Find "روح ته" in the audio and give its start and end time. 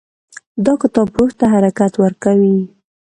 1.17-1.45